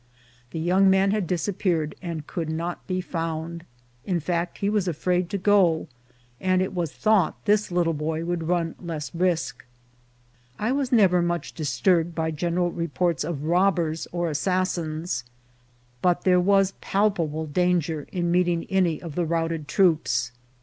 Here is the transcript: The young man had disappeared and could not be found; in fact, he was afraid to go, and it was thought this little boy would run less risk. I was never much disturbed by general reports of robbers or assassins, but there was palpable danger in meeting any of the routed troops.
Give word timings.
The 0.49 0.57
young 0.59 0.89
man 0.89 1.11
had 1.11 1.27
disappeared 1.27 1.93
and 2.01 2.25
could 2.25 2.49
not 2.49 2.87
be 2.87 3.01
found; 3.01 3.65
in 4.03 4.19
fact, 4.19 4.57
he 4.57 4.67
was 4.67 4.87
afraid 4.87 5.29
to 5.29 5.37
go, 5.37 5.87
and 6.39 6.59
it 6.59 6.73
was 6.73 6.91
thought 6.91 7.45
this 7.45 7.69
little 7.71 7.93
boy 7.93 8.25
would 8.25 8.47
run 8.47 8.73
less 8.81 9.13
risk. 9.13 9.63
I 10.57 10.71
was 10.71 10.91
never 10.91 11.21
much 11.21 11.53
disturbed 11.53 12.15
by 12.15 12.31
general 12.31 12.71
reports 12.71 13.23
of 13.23 13.43
robbers 13.43 14.07
or 14.11 14.27
assassins, 14.27 15.23
but 16.01 16.23
there 16.23 16.39
was 16.39 16.73
palpable 16.81 17.45
danger 17.45 18.07
in 18.11 18.31
meeting 18.31 18.65
any 18.71 18.99
of 18.99 19.13
the 19.13 19.27
routed 19.27 19.67
troops. 19.67 20.31